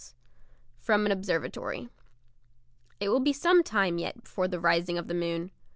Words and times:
FROM 0.79 1.05
AN 1.05 1.11
OBSERVATORY 1.11 1.87
It 2.99 3.09
will 3.09 3.19
be 3.19 3.33
some 3.33 3.61
time 3.61 3.99
yet 3.99 4.23
before 4.23 4.47
the 4.47 4.59
rising 4.59 4.97
of 4.97 5.07
the 5.07 5.13
moon. 5.13 5.51